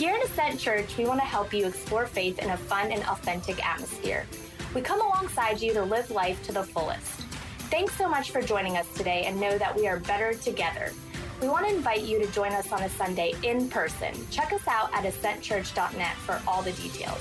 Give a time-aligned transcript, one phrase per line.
[0.00, 3.02] Here at Ascent Church, we want to help you explore faith in a fun and
[3.02, 4.26] authentic atmosphere.
[4.74, 7.20] We come alongside you to live life to the fullest.
[7.68, 10.90] Thanks so much for joining us today and know that we are better together.
[11.42, 14.14] We want to invite you to join us on a Sunday in person.
[14.30, 17.20] Check us out at ascentchurch.net for all the details.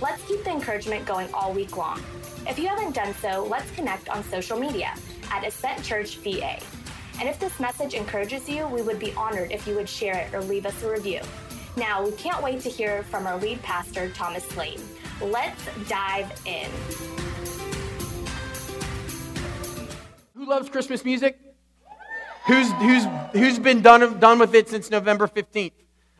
[0.00, 2.02] Let's keep the encouragement going all week long.
[2.48, 4.94] If you haven't done so, let's connect on social media
[5.30, 6.58] at Ascent Church VA.
[7.20, 10.32] And if this message encourages you, we would be honored if you would share it
[10.32, 11.20] or leave us a review.
[11.76, 14.80] Now, we can't wait to hear from our lead pastor, Thomas Lane.
[15.20, 16.70] Let's dive in.
[20.34, 21.38] Who loves Christmas music?
[22.46, 25.72] Who's, who's, who's been done, done with it since November 15th?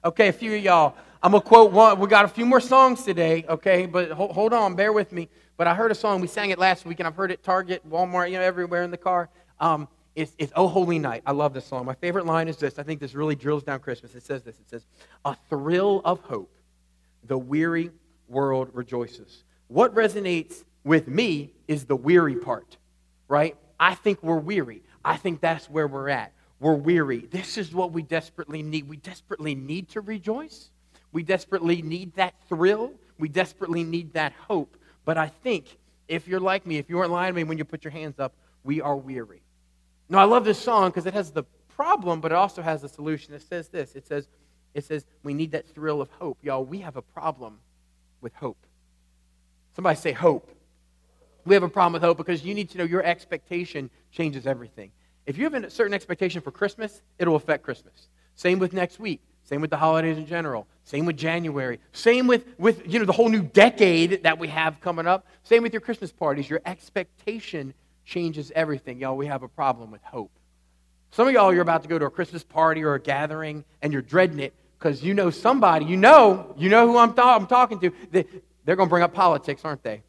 [0.04, 0.94] Okay, a few of y'all.
[1.22, 1.98] I'm going to quote one.
[2.00, 3.86] We got a few more songs today, okay?
[3.86, 5.30] But hold, hold on, bear with me.
[5.56, 6.20] But I heard a song.
[6.20, 8.90] We sang it last week, and I've heard it Target, Walmart, you know, everywhere in
[8.90, 9.30] the car.
[9.58, 11.22] Um, it's, Oh Holy Night.
[11.26, 11.84] I love this song.
[11.84, 12.78] My favorite line is this.
[12.78, 14.14] I think this really drills down Christmas.
[14.14, 14.58] It says this.
[14.58, 14.86] It says,
[15.24, 16.52] A thrill of hope,
[17.24, 17.90] the weary
[18.26, 19.44] world rejoices.
[19.68, 22.78] What resonates with me is the weary part,
[23.28, 23.56] right?
[23.78, 24.82] I think we're weary.
[25.04, 26.32] I think that's where we're at.
[26.60, 27.26] We're weary.
[27.30, 28.88] This is what we desperately need.
[28.88, 30.70] We desperately need to rejoice.
[31.12, 32.92] We desperately need that thrill.
[33.18, 34.76] We desperately need that hope.
[35.04, 35.78] But I think
[36.08, 38.18] if you're like me, if you weren't lying to me when you put your hands
[38.18, 38.32] up,
[38.64, 39.42] we are weary.
[40.08, 42.88] Now, I love this song because it has the problem, but it also has the
[42.88, 43.34] solution.
[43.34, 44.28] It says this it says,
[44.74, 46.38] it says, we need that thrill of hope.
[46.42, 47.58] Y'all, we have a problem
[48.20, 48.66] with hope.
[49.74, 50.50] Somebody say hope.
[51.44, 54.90] We have a problem with hope because you need to know your expectation changes everything.
[55.26, 58.08] If you have a certain expectation for Christmas, it'll affect Christmas.
[58.34, 59.20] Same with next week.
[59.44, 60.66] Same with the holidays in general.
[60.84, 61.78] Same with January.
[61.92, 65.26] Same with, with you know, the whole new decade that we have coming up.
[65.44, 66.50] Same with your Christmas parties.
[66.50, 67.74] Your expectation
[68.06, 69.00] changes everything.
[69.00, 70.30] Y'all, we have a problem with hope.
[71.10, 73.92] Some of y'all, you're about to go to a Christmas party or a gathering and
[73.92, 77.46] you're dreading it because you know somebody, you know, you know who I'm, th- I'm
[77.46, 77.92] talking to.
[78.10, 78.24] They,
[78.64, 80.02] they're going to bring up politics, aren't they?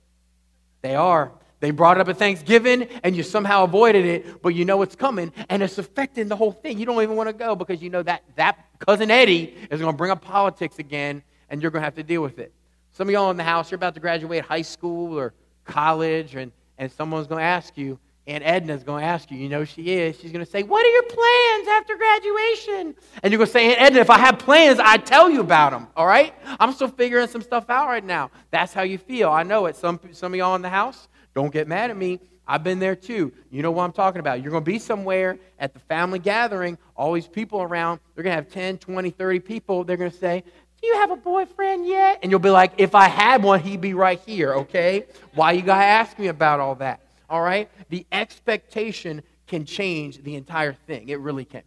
[0.82, 1.32] They are.
[1.60, 4.96] They brought it up at Thanksgiving and you somehow avoided it, but you know it's
[4.96, 6.78] coming and it's affecting the whole thing.
[6.78, 9.92] You don't even want to go because you know that that cousin Eddie is going
[9.92, 12.54] to bring up politics again and you're going to have to deal with it.
[12.92, 15.34] Some of y'all in the house, you're about to graduate high school or
[15.66, 19.48] college and and someone's going to ask you, Aunt Edna's going to ask you, you
[19.48, 22.96] know she is, she's going to say, What are your plans after graduation?
[23.24, 25.72] And you're going to say, Aunt Edna, if I have plans, I'd tell you about
[25.72, 26.34] them, all right?
[26.60, 28.32] I'm still figuring some stuff out right now.
[28.52, 29.30] That's how you feel.
[29.30, 29.78] I know it.
[29.78, 32.20] Some, some of y'all in the house, don't get mad at me.
[32.48, 33.34] I've been there too.
[33.50, 34.42] You know what I'm talking about.
[34.42, 38.00] You're going to be somewhere at the family gathering, all these people around.
[38.16, 39.84] They're going to have 10, 20, 30 people.
[39.84, 40.44] They're going to say,
[40.84, 42.20] you have a boyfriend yet?
[42.22, 45.06] And you'll be like, If I had one, he'd be right here, okay?
[45.34, 47.02] Why you got to ask me about all that?
[47.30, 47.70] All right?
[47.90, 51.10] The expectation can change the entire thing.
[51.10, 51.64] It really can.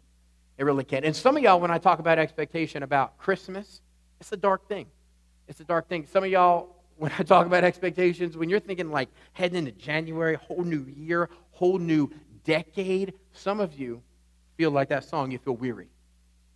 [0.59, 1.04] It really can.
[1.04, 3.81] And some of y'all, when I talk about expectation about Christmas,
[4.21, 4.87] it's a dark thing.
[5.48, 6.06] It's a dark thing.
[6.06, 10.34] Some of y'all, when I talk about expectations, when you're thinking like heading into January,
[10.34, 12.10] whole new year, whole new
[12.44, 14.03] decade, some of you
[14.56, 15.88] feel like that song, you feel weary.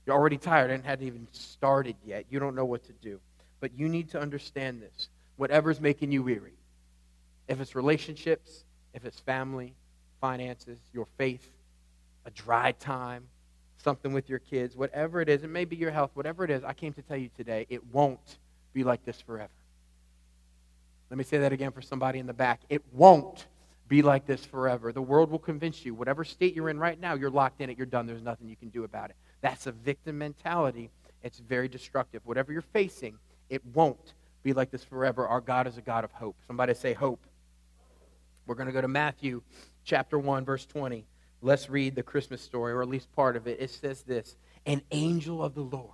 [0.06, 2.26] You're already tired and hadn't even started yet.
[2.30, 3.20] You don't know what to do.
[3.60, 5.08] But you need to understand this.
[5.36, 6.52] Whatever's making you weary,
[7.48, 9.74] if it's relationships, if it's family,
[10.20, 11.50] finances, your faith,
[12.24, 13.24] a dry time,
[13.78, 16.62] something with your kids, whatever it is, it may be your health, whatever it is,
[16.64, 18.38] I came to tell you today, it won't
[18.72, 19.50] be like this forever.
[21.10, 22.60] Let me say that again for somebody in the back.
[22.68, 23.46] It won't
[23.88, 24.92] be like this forever.
[24.92, 27.76] The world will convince you, whatever state you're in right now, you're locked in it,
[27.76, 29.16] you're done, there's nothing you can do about it.
[29.44, 30.88] That's a victim mentality.
[31.22, 32.22] It's very destructive.
[32.24, 33.18] Whatever you're facing,
[33.50, 35.28] it won't be like this forever.
[35.28, 36.34] Our God is a God of hope.
[36.46, 37.20] Somebody say hope.
[38.46, 39.42] We're going to go to Matthew
[39.84, 41.04] chapter 1, verse 20.
[41.42, 43.58] Let's read the Christmas story, or at least part of it.
[43.60, 44.34] It says this
[44.64, 45.90] An angel of the Lord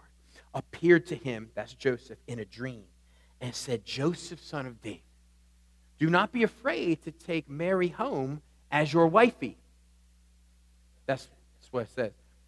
[0.55, 2.85] appeared to him, that's Joseph, in a dream,
[3.41, 5.01] and said, Joseph, son of David,
[5.99, 9.59] do not be afraid to take Mary home as your wifey.
[11.07, 11.27] That's,
[11.59, 12.13] that's what it says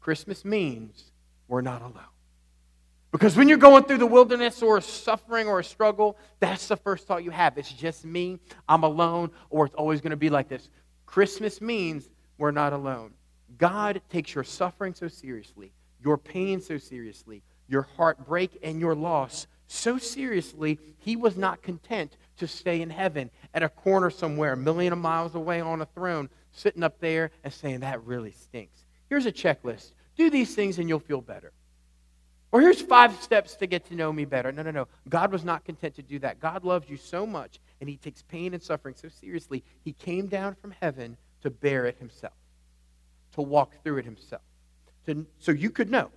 [0.00, 1.12] Christmas means
[1.48, 2.04] we're not alone.
[3.12, 6.76] Because when you're going through the wilderness or a suffering or a struggle, that's the
[6.76, 7.58] first thought you have.
[7.58, 8.38] It's just me,
[8.68, 10.68] I'm alone, or it's always going to be like this.
[11.06, 12.08] Christmas means
[12.38, 13.12] we're not alone.
[13.58, 19.46] God takes your suffering so seriously, your pain so seriously, your heartbreak and your loss
[19.72, 24.56] So seriously, he was not content to stay in heaven at a corner somewhere, a
[24.56, 28.84] million of miles away on a throne, sitting up there and saying, That really stinks.
[29.10, 31.52] Here's a checklist do these things and you'll feel better.
[32.52, 34.50] Or here's five steps to get to know me better.
[34.50, 34.88] No, no, no.
[35.08, 36.40] God was not content to do that.
[36.40, 39.62] God loves you so much, and He takes pain and suffering so seriously.
[39.84, 42.34] He came down from heaven to bear it Himself,
[43.34, 44.42] to walk through it Himself,
[45.06, 46.10] to, so you could know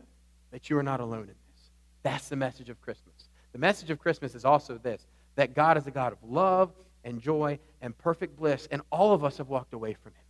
[0.52, 1.70] that you are not alone in this.
[2.02, 3.30] That's the message of Christmas.
[3.52, 5.06] The message of Christmas is also this
[5.36, 6.72] that God is a God of love
[7.04, 10.23] and joy and perfect bliss, and all of us have walked away from Him.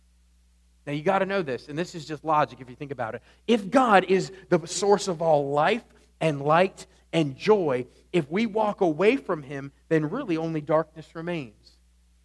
[0.86, 3.14] Now, you got to know this, and this is just logic if you think about
[3.14, 3.22] it.
[3.46, 5.84] If God is the source of all life
[6.20, 11.72] and light and joy, if we walk away from Him, then really only darkness remains.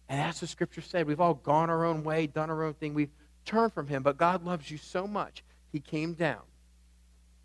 [0.08, 1.06] And that's what Scripture said.
[1.06, 2.92] We've all gone our own way, done our own thing.
[2.92, 3.12] We've
[3.46, 5.42] turned from Him, but God loves you so much,
[5.72, 6.42] He came down,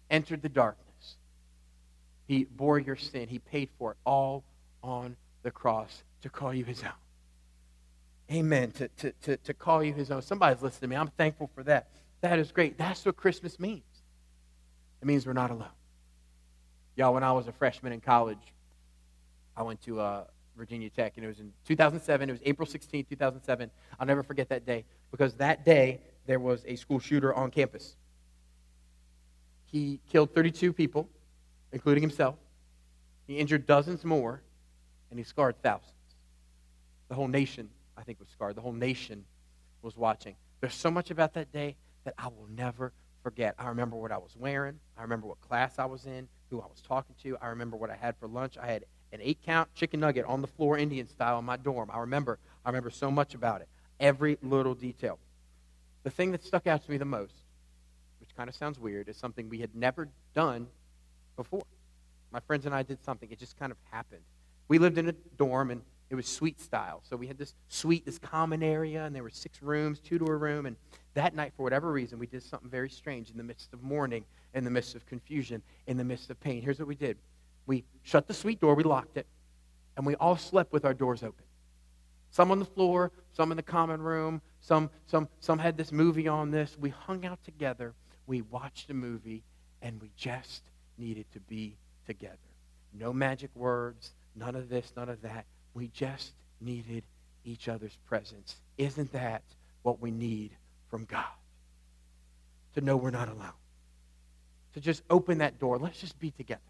[0.09, 1.15] entered the darkness.
[2.27, 4.43] He bore your sin, He paid for it all
[4.83, 7.04] on the cross to call you His own.
[8.31, 8.71] Amen.
[8.71, 10.21] To, to, to, to call you his own.
[10.21, 10.95] Somebody's listening to me.
[10.95, 11.89] I'm thankful for that.
[12.21, 12.77] That is great.
[12.77, 13.83] That's what Christmas means.
[15.01, 15.67] It means we're not alone.
[16.95, 18.53] Y'all, when I was a freshman in college,
[19.55, 20.23] I went to uh,
[20.57, 22.29] Virginia Tech, and it was in 2007.
[22.29, 23.69] It was April 16, 2007.
[23.99, 27.95] I'll never forget that day because that day there was a school shooter on campus.
[29.65, 31.09] He killed 32 people,
[31.71, 32.35] including himself.
[33.27, 34.41] He injured dozens more,
[35.09, 35.91] and he scarred thousands.
[37.09, 38.55] The whole nation I think, was scarred.
[38.55, 39.25] The whole nation
[39.81, 40.35] was watching.
[40.61, 42.91] There's so much about that day that I will never
[43.23, 43.55] forget.
[43.57, 44.79] I remember what I was wearing.
[44.97, 47.37] I remember what class I was in, who I was talking to.
[47.41, 48.57] I remember what I had for lunch.
[48.57, 51.89] I had an eight count chicken nugget on the floor, Indian style, in my dorm.
[51.91, 52.37] I remember.
[52.63, 53.67] I remember so much about it.
[53.99, 55.19] Every little detail.
[56.03, 57.33] The thing that stuck out to me the most,
[58.19, 60.67] which kind of sounds weird, is something we had never done
[61.35, 61.63] before.
[62.31, 63.31] My friends and I did something.
[63.31, 64.21] It just kind of happened.
[64.67, 67.01] We lived in a dorm, and it was suite style.
[67.03, 70.25] So we had this suite, this common area, and there were six rooms, two to
[70.25, 70.65] a room.
[70.65, 70.75] And
[71.15, 74.25] that night, for whatever reason, we did something very strange in the midst of mourning,
[74.53, 76.61] in the midst of confusion, in the midst of pain.
[76.61, 77.17] Here's what we did
[77.65, 79.25] we shut the suite door, we locked it,
[79.97, 81.43] and we all slept with our doors open.
[82.29, 86.27] Some on the floor, some in the common room, some, some, some had this movie
[86.27, 86.77] on this.
[86.79, 87.93] We hung out together,
[88.27, 89.43] we watched a movie,
[89.81, 90.63] and we just
[90.97, 92.37] needed to be together.
[92.93, 95.45] No magic words, none of this, none of that.
[95.75, 97.03] We just needed
[97.43, 98.55] each other's presence.
[98.79, 99.43] Isn't that
[99.83, 100.51] what we need
[100.89, 101.25] from God?
[102.73, 103.51] To know we're not alone.
[104.73, 105.77] To just open that door.
[105.77, 106.61] Let's just be together.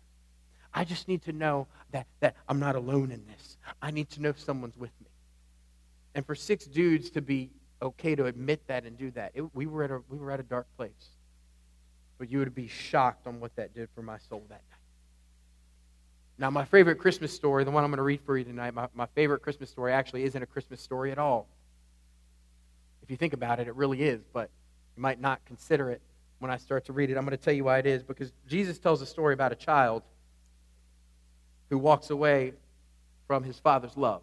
[0.73, 3.57] I just need to know that, that I'm not alone in this.
[3.81, 5.07] I need to know someone's with me.
[6.15, 9.67] And for six dudes to be okay to admit that and do that, it, we,
[9.67, 11.09] were at a, we were at a dark place.
[12.17, 14.74] But you would be shocked on what that did for my soul that night.
[16.37, 18.87] Now, my favorite Christmas story, the one I'm going to read for you tonight, my,
[18.93, 21.47] my favorite Christmas story actually isn't a Christmas story at all.
[23.01, 24.49] If you think about it, it really is, but
[24.97, 26.01] you might not consider it
[26.39, 27.17] when I start to read it.
[27.17, 29.55] I'm going to tell you why it is, because Jesus tells a story about a
[29.55, 30.03] child
[31.69, 32.53] who walks away
[33.27, 34.21] from his father's love.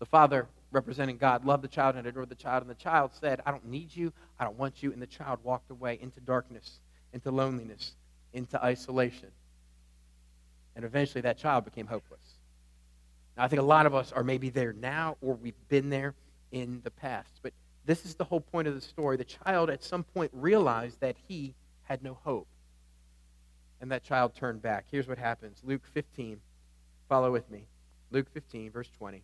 [0.00, 3.40] The father, representing God, loved the child and adored the child, and the child said,
[3.46, 6.80] I don't need you, I don't want you, and the child walked away into darkness,
[7.12, 7.92] into loneliness,
[8.32, 9.28] into isolation.
[10.76, 12.20] And eventually that child became hopeless.
[13.36, 16.14] Now, I think a lot of us are maybe there now or we've been there
[16.52, 17.40] in the past.
[17.42, 17.52] But
[17.84, 19.16] this is the whole point of the story.
[19.16, 22.46] The child at some point realized that he had no hope.
[23.80, 24.86] And that child turned back.
[24.90, 26.40] Here's what happens Luke 15.
[27.08, 27.66] Follow with me.
[28.10, 29.22] Luke 15, verse 20.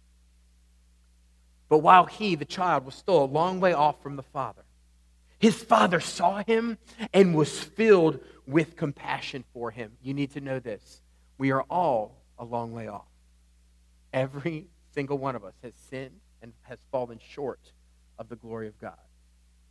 [1.69, 4.65] But while he, the child, was still a long way off from the father,
[5.39, 6.77] his father saw him
[7.15, 9.93] and was filled with compassion for him.
[10.03, 11.01] You need to know this.
[11.41, 13.07] We are all a long way off.
[14.13, 17.73] Every single one of us has sinned and has fallen short
[18.19, 18.99] of the glory of God.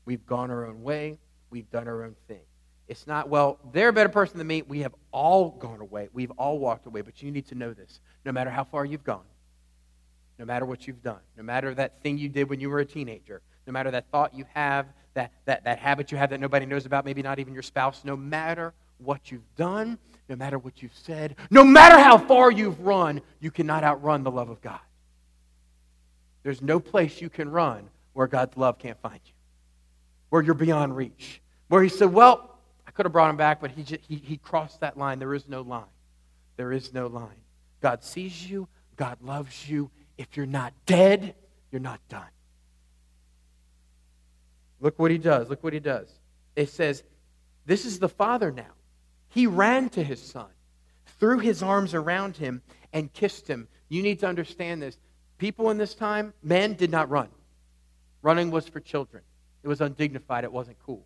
[0.03, 1.19] We've gone our own way,
[1.51, 2.41] we've done our own thing.
[2.87, 4.63] It's not, well, they're a better person than me.
[4.63, 6.09] We have all gone away.
[6.11, 7.01] We've all walked away.
[7.01, 7.99] But you need to know this.
[8.25, 9.27] No matter how far you've gone,
[10.39, 12.85] no matter what you've done, no matter that thing you did when you were a
[12.85, 16.65] teenager, no matter that thought you have, that, that, that habit you have that nobody
[16.65, 20.81] knows about, maybe not even your spouse, no matter what you've done, no matter what
[20.81, 24.79] you've said, no matter how far you've run, you cannot outrun the love of God.
[26.43, 29.33] There's no place you can run where God's love can't find you,
[30.29, 31.41] where you're beyond reach.
[31.67, 34.37] Where He said, Well, I could have brought him back, but he, just, he, he
[34.37, 35.19] crossed that line.
[35.19, 35.83] There is no line.
[36.57, 37.41] There is no line.
[37.81, 39.89] God sees you, God loves you.
[40.17, 41.35] If you're not dead,
[41.71, 42.23] you're not done.
[44.81, 45.49] Look what he does.
[45.49, 46.09] Look what he does.
[46.55, 47.03] It says,
[47.65, 48.73] This is the Father now
[49.29, 50.49] he ran to his son,
[51.19, 52.61] threw his arms around him,
[52.93, 53.67] and kissed him.
[53.87, 54.97] You need to understand this.
[55.37, 57.29] People in this time, men did not run.
[58.21, 59.23] Running was for children.
[59.63, 60.43] It was undignified.
[60.43, 61.05] It wasn't cool.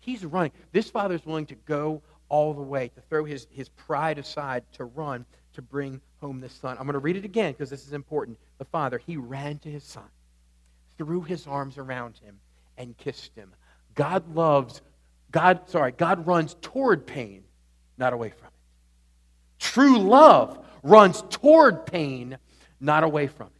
[0.00, 0.52] He's running.
[0.72, 4.84] This father's willing to go all the way, to throw his, his pride aside, to
[4.84, 5.24] run,
[5.54, 6.76] to bring home the son.
[6.78, 8.38] I'm going to read it again because this is important.
[8.58, 10.08] The father, he ran to his son,
[10.98, 12.40] threw his arms around him,
[12.76, 13.52] and kissed him.
[13.94, 14.82] God loves,
[15.34, 17.42] God, sorry, God runs toward pain,
[17.98, 18.52] not away from it.
[19.58, 22.38] True love runs toward pain,
[22.78, 23.52] not away from it.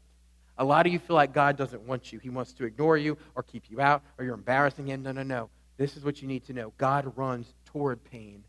[0.57, 2.21] A lot of you feel like God doesn't want you.
[2.21, 5.03] He wants to ignore you or keep you out or you're embarrassing him.
[5.03, 5.51] No, no, no.
[5.77, 8.45] This is what you need to know God runs toward pain,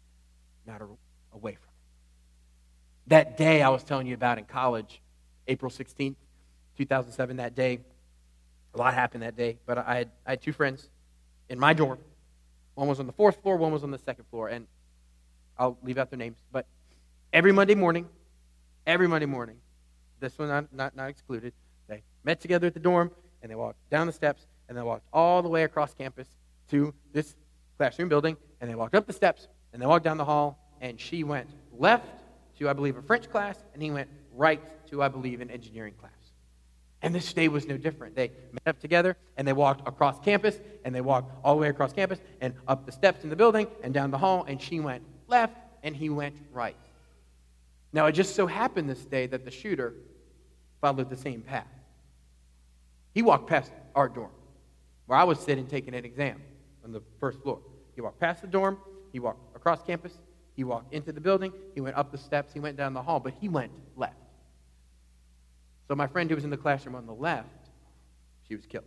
[0.68, 0.84] not
[1.34, 3.08] away from it.
[3.08, 5.02] That day I was telling you about in college,
[5.48, 6.14] April 16th,
[6.78, 7.80] 2007, that day,
[8.76, 10.88] a lot happened that day, but I had, I had two friends
[11.50, 11.98] in my dorm.
[12.76, 14.68] One was on the fourth floor, one was on the second floor, and
[15.58, 16.38] I'll leave out their names.
[16.52, 16.68] But
[17.34, 18.08] every Monday morning,
[18.86, 19.58] every Monday morning,
[20.20, 21.54] this one not, not, not excluded,
[21.88, 25.08] they met together at the dorm, and they walked down the steps, and they walked
[25.14, 26.28] all the way across campus
[26.70, 27.36] to this
[27.78, 31.00] classroom building, and they walked up the steps, and they walked down the hall, and
[31.00, 32.08] she went left
[32.60, 35.94] to, I believe, a French class, and he went right to, I believe, an engineering
[35.94, 36.12] class.
[37.06, 38.16] And this day was no different.
[38.16, 41.70] They met up together and they walked across campus and they walked all the way
[41.70, 44.44] across campus and up the steps in the building and down the hall.
[44.48, 46.76] And she went left and he went right.
[47.94, 49.94] Now, it just so happened this day that the shooter
[50.82, 51.68] followed the same path.
[53.14, 54.32] He walked past our dorm
[55.06, 56.42] where I was sitting taking an exam
[56.84, 57.60] on the first floor.
[57.94, 58.80] He walked past the dorm,
[59.14, 60.18] he walked across campus,
[60.56, 63.20] he walked into the building, he went up the steps, he went down the hall,
[63.20, 64.16] but he went left.
[65.88, 67.70] So my friend who was in the classroom on the left,
[68.48, 68.86] she was killed.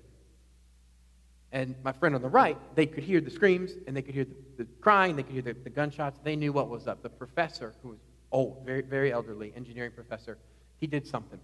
[1.50, 4.24] And my friend on the right, they could hear the screams and they could hear
[4.24, 6.18] the, the crying, they could hear the, the, gunshots.
[6.22, 7.02] They knew what was up.
[7.02, 7.98] The professor, who was
[8.30, 10.36] old, very, very elderly, engineering professor,
[10.76, 11.40] he did something.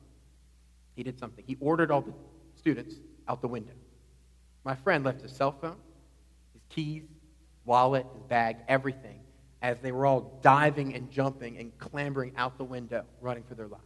[0.95, 1.45] He did something.
[1.47, 2.13] He ordered all the
[2.57, 2.97] students
[3.29, 3.73] out the window.
[4.65, 5.77] My friend left his cell phone,
[6.53, 7.05] his keys,
[7.65, 9.21] wallet, his bag, everything,
[9.63, 13.69] as they were all diving and jumping and clambering out the window, running for their
[13.69, 13.85] lives.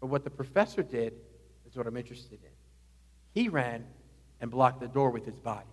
[0.00, 1.14] But what the professor did
[1.68, 2.50] is what I'm interested in.
[3.34, 3.84] He ran
[4.40, 5.66] and blocked the door with his body.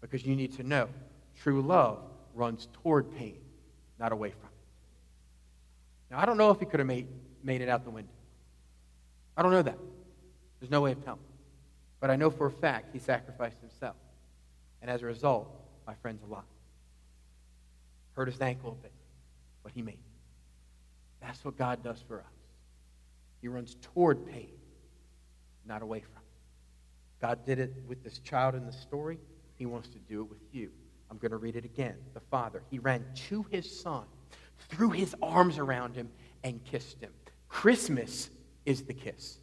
[0.00, 0.88] Because you need to know
[1.40, 1.98] true love
[2.34, 3.38] runs toward pain,
[3.98, 6.10] not away from it.
[6.10, 7.08] Now, I don't know if he could have made,
[7.42, 8.12] made it out the window.
[9.36, 9.78] I don't know that.
[10.60, 11.20] There's no way of telling.
[12.00, 13.96] But I know for a fact he sacrificed himself.
[14.80, 15.50] And as a result,
[15.86, 16.42] my friend's alive.
[18.12, 18.92] Hurt his ankle a bit,
[19.62, 20.00] but he made it.
[21.20, 22.35] That's what God does for us.
[23.46, 24.50] He runs toward pain,
[25.64, 27.20] not away from it.
[27.20, 29.20] God did it with this child in the story.
[29.54, 30.72] He wants to do it with you.
[31.08, 31.94] I'm going to read it again.
[32.12, 34.02] The father, he ran to his son,
[34.68, 36.10] threw his arms around him,
[36.42, 37.12] and kissed him.
[37.48, 38.30] Christmas
[38.64, 39.38] is the kiss.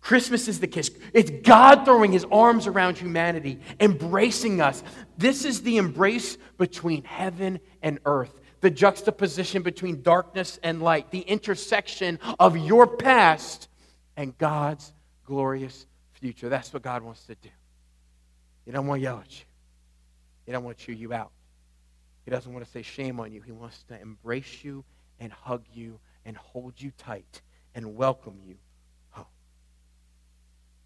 [0.00, 0.90] Christmas is the kiss.
[1.14, 4.82] It's God throwing his arms around humanity, embracing us.
[5.16, 11.20] This is the embrace between heaven and earth the juxtaposition between darkness and light, the
[11.20, 13.68] intersection of your past
[14.16, 14.92] and God's
[15.24, 16.48] glorious future.
[16.48, 17.50] That's what God wants to do.
[18.64, 19.46] He doesn't want to yell at you.
[20.46, 21.30] He doesn't want to chew you out.
[22.24, 23.40] He doesn't want to say shame on you.
[23.40, 24.84] He wants to embrace you
[25.20, 27.40] and hug you and hold you tight
[27.74, 28.56] and welcome you
[29.10, 29.24] home.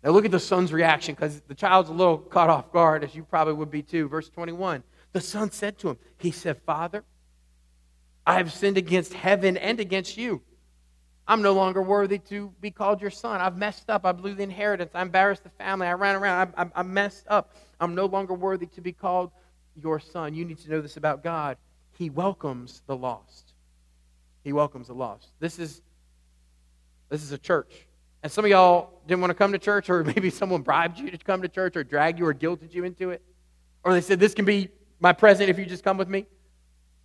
[0.04, 3.14] Now look at the son's reaction because the child's a little caught off guard, as
[3.14, 4.08] you probably would be too.
[4.08, 4.82] Verse 21.
[5.12, 7.04] The son said to him, He said, Father,
[8.26, 10.42] I have sinned against heaven and against you.
[11.26, 13.40] I'm no longer worthy to be called your son.
[13.40, 14.04] I've messed up.
[14.04, 14.90] I blew the inheritance.
[14.94, 15.86] I embarrassed the family.
[15.86, 16.52] I ran around.
[16.56, 17.54] I, I, I messed up.
[17.80, 19.30] I'm no longer worthy to be called
[19.80, 20.34] your son.
[20.34, 21.56] You need to know this about God.
[21.92, 23.52] He welcomes the lost.
[24.42, 25.28] He welcomes the lost.
[25.38, 25.82] This is,
[27.08, 27.86] this is a church.
[28.22, 31.10] And some of y'all didn't want to come to church, or maybe someone bribed you
[31.10, 33.22] to come to church, or dragged you, or guilted you into it.
[33.84, 34.68] Or they said, This can be
[35.00, 36.26] my present if you just come with me.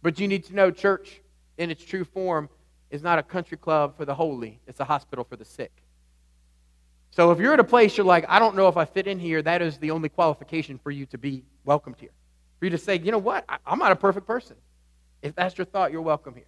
[0.02, 1.22] But you need to know church
[1.58, 2.50] in its true form
[2.90, 5.72] is not a country club for the holy, it's a hospital for the sick.
[7.12, 9.20] So if you're at a place you're like, I don't know if I fit in
[9.20, 12.12] here, that is the only qualification for you to be welcomed here.
[12.60, 14.56] For you to say, you know what, I'm not a perfect person.
[15.22, 16.46] If that's your thought, you're welcome here.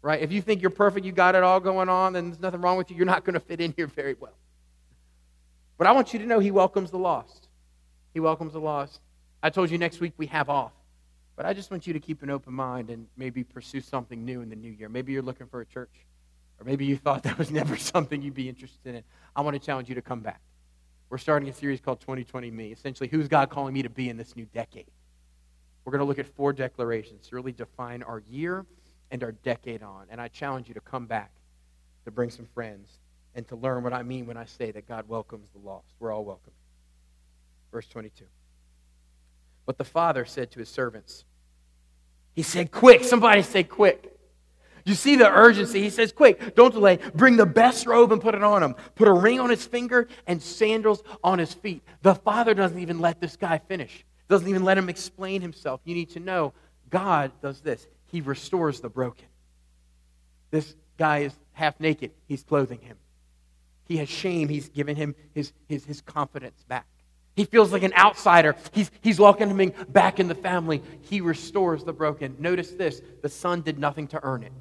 [0.00, 0.20] Right?
[0.20, 2.76] If you think you're perfect, you got it all going on, then there's nothing wrong
[2.76, 4.34] with you, you're not going to fit in here very well.
[5.78, 7.48] But I want you to know He welcomes the lost.
[8.14, 9.00] He welcomes the lost.
[9.42, 10.72] I told you next week we have off.
[11.36, 14.42] But I just want you to keep an open mind and maybe pursue something new
[14.42, 14.88] in the new year.
[14.88, 16.06] Maybe you're looking for a church,
[16.58, 19.02] or maybe you thought that was never something you'd be interested in.
[19.34, 20.40] I want to challenge you to come back.
[21.08, 22.72] We're starting a series called 2020 Me.
[22.72, 24.86] Essentially, who's God calling me to be in this new decade?
[25.84, 28.64] We're going to look at four declarations to really define our year
[29.10, 30.06] and our decade on.
[30.10, 31.32] And I challenge you to come back,
[32.04, 32.98] to bring some friends,
[33.34, 35.92] and to learn what I mean when I say that God welcomes the lost.
[35.98, 36.52] We're all welcome.
[37.70, 38.24] Verse 22.
[39.66, 41.24] But the father said to his servants,
[42.34, 44.08] He said, Quick, somebody say, Quick.
[44.84, 45.80] You see the urgency.
[45.80, 46.98] He says, Quick, don't delay.
[47.14, 48.74] Bring the best robe and put it on him.
[48.96, 51.82] Put a ring on his finger and sandals on his feet.
[52.02, 55.80] The father doesn't even let this guy finish, doesn't even let him explain himself.
[55.84, 56.52] You need to know
[56.90, 59.26] God does this He restores the broken.
[60.50, 62.96] This guy is half naked, he's clothing him.
[63.88, 66.86] He has shame, he's given him his, his, his confidence back.
[67.34, 68.56] He feels like an outsider.
[68.72, 70.82] He's, he's welcoming back in the family.
[71.02, 72.36] He restores the broken.
[72.38, 74.52] Notice this the son did nothing to earn it.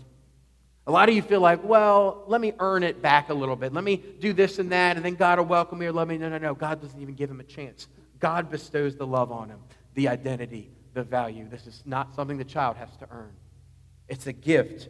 [0.87, 3.71] A lot of you feel like, well, let me earn it back a little bit.
[3.73, 6.17] Let me do this and that, and then God will welcome me or love me.
[6.17, 6.55] No, no, no.
[6.55, 7.87] God doesn't even give him a chance.
[8.19, 9.59] God bestows the love on him,
[9.93, 11.47] the identity, the value.
[11.49, 13.33] This is not something the child has to earn,
[14.07, 14.89] it's a gift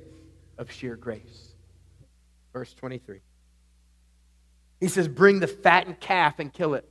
[0.57, 1.55] of sheer grace.
[2.53, 3.19] Verse 23.
[4.79, 6.90] He says, Bring the fattened calf and kill it.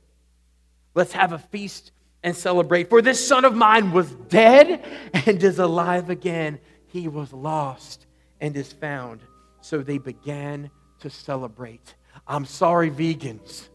[0.93, 1.91] Let's have a feast
[2.23, 2.89] and celebrate.
[2.89, 4.83] For this son of mine was dead
[5.13, 6.59] and is alive again.
[6.87, 8.05] He was lost
[8.39, 9.21] and is found.
[9.61, 10.69] So they began
[10.99, 11.95] to celebrate.
[12.27, 13.69] I'm sorry, vegans.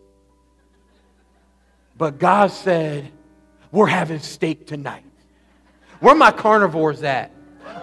[1.97, 3.11] But God said,
[3.73, 5.05] We're having steak tonight.
[6.01, 7.31] Where my carnivores at?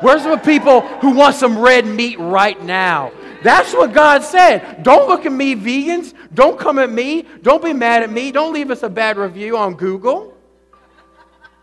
[0.01, 3.11] Where's the people who want some red meat right now?
[3.43, 4.83] That's what God said.
[4.83, 6.13] Don't look at me, vegans.
[6.33, 7.25] Don't come at me.
[7.41, 8.31] Don't be mad at me.
[8.31, 10.35] Don't leave us a bad review on Google.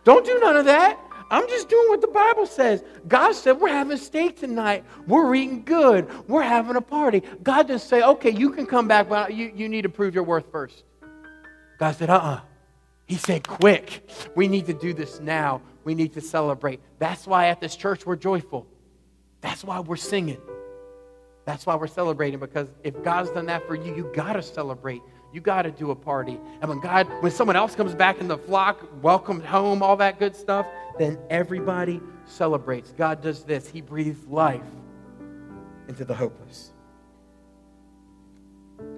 [0.05, 0.99] Don't do none of that.
[1.31, 2.83] I'm just doing what the Bible says.
[3.07, 4.85] God said, We're having steak tonight.
[5.07, 6.29] We're eating good.
[6.29, 7.23] We're having a party.
[7.43, 10.25] God didn't say, Okay, you can come back, but you, you need to prove your
[10.25, 10.83] worth first.
[11.79, 12.35] God said, Uh uh-uh.
[12.35, 12.41] uh
[13.07, 14.11] He said, Quick.
[14.35, 15.63] We need to do this now.
[15.85, 16.81] We need to celebrate.
[16.99, 18.67] That's why at this church we're joyful.
[19.41, 20.39] That's why we're singing.
[21.45, 25.03] That's why we're celebrating because if God's done that for you, you got to celebrate.
[25.33, 26.39] You got to do a party.
[26.61, 30.19] And when God, when someone else comes back in the flock, welcomed home, all that
[30.19, 30.67] good stuff,
[30.99, 32.93] then everybody celebrates.
[32.93, 33.69] God does this.
[33.69, 34.63] He breathes life
[35.89, 36.73] into the hopeless.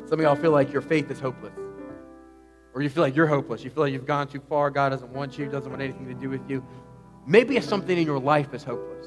[0.07, 1.53] Some of y'all feel like your faith is hopeless.
[2.75, 3.63] Or you feel like you're hopeless.
[3.63, 4.71] You feel like you've gone too far.
[4.71, 6.65] God doesn't want you, doesn't want anything to do with you.
[7.27, 9.07] Maybe something in your life is hopeless.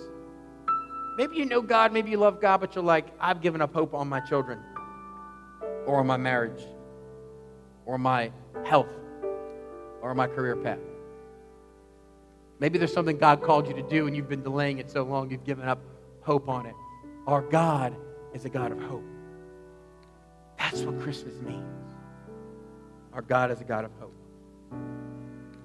[1.17, 3.93] Maybe you know God, maybe you love God, but you're like, I've given up hope
[3.93, 4.60] on my children,
[5.86, 6.62] or on my marriage,
[7.86, 8.32] or my
[8.65, 8.91] health,
[10.01, 10.80] or my career path.
[12.60, 15.30] Maybe there's something God called you to do and you've been delaying it so long
[15.30, 15.80] you've given up
[16.21, 16.75] hope on it.
[17.28, 17.95] Our God
[18.34, 19.04] is a God of hope.
[20.58, 21.63] That's what Christmas means.
[23.13, 24.13] Our God is a God of hope.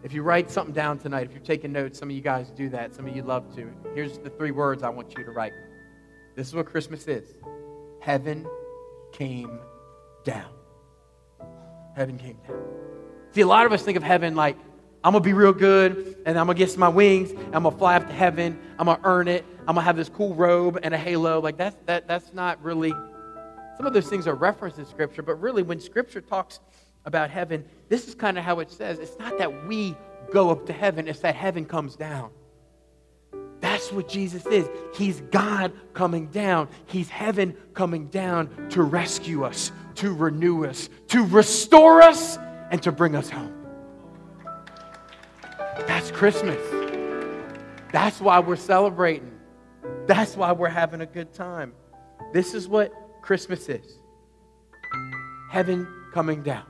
[0.03, 2.71] If you write something down tonight, if you're taking notes, some of you guys do
[2.71, 3.71] that, some of you love to.
[3.95, 5.53] Here's the three words I want you to write.
[6.37, 7.35] This is what Christmas is
[8.01, 8.47] Heaven
[9.13, 9.61] came
[10.25, 10.51] down.
[11.95, 12.63] Heaven came down.
[13.33, 14.57] See, a lot of us think of heaven like,
[15.05, 17.63] I'm going to be real good, and I'm going to get my wings, and I'm
[17.63, 19.97] going to fly up to heaven, I'm going to earn it, I'm going to have
[19.97, 21.41] this cool robe and a halo.
[21.41, 25.41] Like, that's, that, that's not really, some of those things are referenced in Scripture, but
[25.41, 26.61] really, when Scripture talks
[27.05, 28.99] about heaven, this is kind of how it says.
[28.99, 29.97] It's not that we
[30.33, 32.31] go up to heaven, it's that heaven comes down.
[33.61, 34.69] That's what Jesus is.
[34.95, 36.69] He's God coming down.
[36.87, 42.39] He's heaven coming down to rescue us, to renew us, to restore us,
[42.71, 43.55] and to bring us home.
[45.87, 46.61] That's Christmas.
[47.93, 49.33] That's why we're celebrating.
[50.07, 51.73] That's why we're having a good time.
[52.33, 53.99] This is what Christmas is
[55.51, 56.70] heaven coming down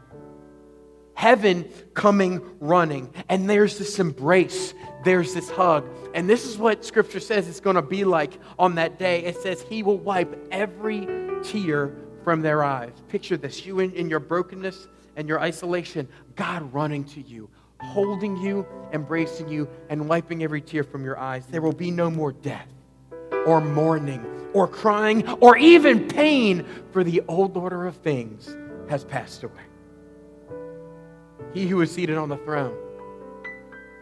[1.20, 3.12] heaven coming running.
[3.28, 4.72] And there's this embrace,
[5.04, 5.86] there's this hug.
[6.14, 9.22] And this is what scripture says it's going to be like on that day.
[9.24, 11.06] It says, He will wipe every
[11.42, 12.92] tear from their eyes.
[13.08, 18.38] Picture this you in, in your brokenness and your isolation, God running to you, holding
[18.38, 21.44] you, embracing you, and wiping every tear from your eyes.
[21.44, 22.68] There will be no more death
[23.44, 28.56] or mourning or crying or even pain, for the old order of things
[28.88, 29.69] has passed away.
[31.52, 32.76] He who is seated on the throne,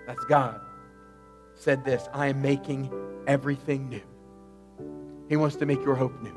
[0.06, 0.60] that's God,
[1.54, 2.90] said this I am making
[3.26, 4.02] everything new.
[5.28, 6.34] He wants to make your hope new.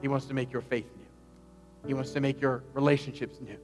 [0.00, 1.88] He wants to make your faith new.
[1.88, 3.56] He wants to make your relationships new,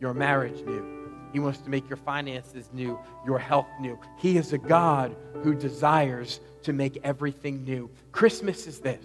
[0.00, 1.02] your marriage new.
[1.32, 3.98] He wants to make your finances new, your health new.
[4.18, 7.90] He is a God who desires to make everything new.
[8.12, 9.04] Christmas is this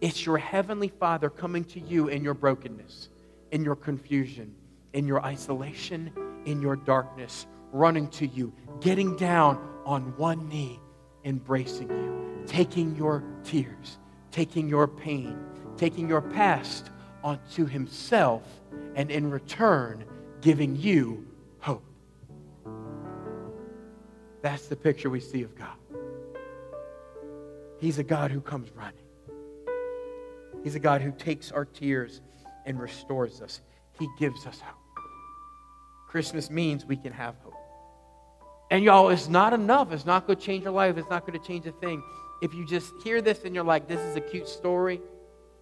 [0.00, 3.08] it's your heavenly Father coming to you in your brokenness,
[3.50, 4.54] in your confusion,
[4.96, 6.10] in your isolation,
[6.46, 10.80] in your darkness, running to you, getting down on one knee,
[11.24, 12.16] embracing you.
[12.46, 13.98] taking your tears,
[14.30, 15.38] taking your pain,
[15.76, 16.90] taking your past
[17.22, 18.42] onto himself,
[18.94, 20.04] and in return,
[20.40, 21.26] giving you
[21.58, 21.84] hope.
[24.42, 25.76] That's the picture we see of God.
[27.78, 28.94] He's a God who comes running.
[30.62, 32.22] He's a God who takes our tears
[32.64, 33.60] and restores us.
[33.98, 34.85] He gives us hope.
[36.16, 37.52] Christmas means we can have hope.
[38.70, 39.92] And y'all, it's not enough.
[39.92, 40.96] It's not going to change your life.
[40.96, 42.02] It's not going to change a thing.
[42.40, 44.98] If you just hear this and you're like, this is a cute story,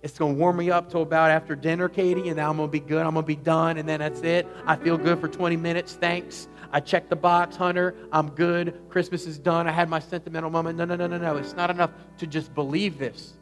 [0.04, 2.68] it's going to warm me up till about after dinner, Katie, and then I'm going
[2.68, 3.04] to be good.
[3.04, 4.46] I'm going to be done, and then that's it.
[4.64, 5.94] I feel good for 20 minutes.
[5.94, 6.46] Thanks.
[6.70, 7.96] I checked the box, Hunter.
[8.12, 8.80] I'm good.
[8.90, 9.66] Christmas is done.
[9.66, 10.78] I had my sentimental moment.
[10.78, 11.36] No, no, no, no, no.
[11.36, 13.32] It's not enough to just believe this.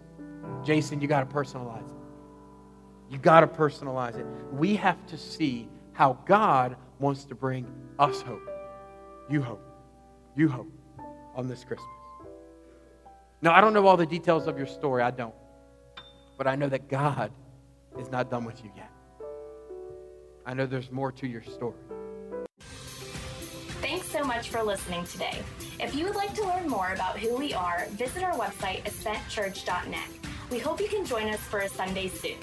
[0.65, 1.97] Jason, you got to personalize it.
[3.11, 4.25] You got to personalize it.
[4.55, 7.67] We have to see how God wants to bring
[7.99, 8.49] us hope.
[9.29, 9.69] You hope.
[10.37, 10.73] You hope
[11.35, 11.89] on this Christmas.
[13.43, 15.03] Now, I don't know all the details of your story.
[15.03, 15.35] I don't.
[16.39, 17.33] But I know that God
[17.99, 18.91] is not done with you yet.
[20.47, 21.75] I know there's more to your story.
[23.83, 25.43] Thanks so much for listening today.
[25.81, 30.09] If you would like to learn more about who we are, visit our website, ascentchurch.net.
[30.51, 32.39] We hope you can join us for a Sunday soon.